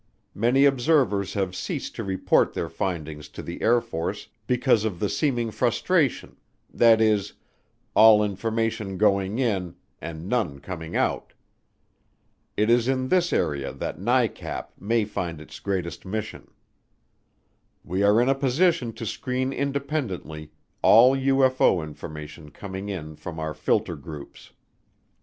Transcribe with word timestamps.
Many 0.33 0.65
observers 0.65 1.35
have 1.35 1.55
ceased 1.55 1.93
to 1.95 2.03
report 2.03 2.53
their 2.53 2.69
findings 2.69 3.29
to 3.29 3.43
the 3.43 3.61
Air 3.61 3.79
Force 3.79 4.29
because 4.47 4.83
of 4.83 4.99
the 4.99 5.09
seeming 5.09 5.51
frustration 5.51 6.37
that 6.73 6.99
is, 6.99 7.33
all 7.93 8.23
information 8.23 8.97
going 8.97 9.37
in, 9.37 9.75
and 10.01 10.27
none 10.27 10.57
coming 10.59 10.95
out. 10.95 11.33
It 12.57 12.67
is 12.67 12.87
in 12.87 13.09
this 13.09 13.31
area 13.31 13.71
that 13.73 13.99
NICAP 13.99 14.69
may 14.79 15.05
find 15.05 15.39
its 15.39 15.59
greatest 15.59 16.03
mission. 16.03 16.49
"We 17.83 18.01
are 18.01 18.19
in 18.19 18.27
a 18.27 18.33
position 18.33 18.93
to 18.93 19.05
screen 19.05 19.53
independently 19.53 20.49
all 20.81 21.15
UFO 21.15 21.83
information 21.83 22.49
coming 22.49 22.89
in 22.89 23.17
from 23.17 23.39
our 23.39 23.53
filter 23.53 23.95
groups. 23.95 24.51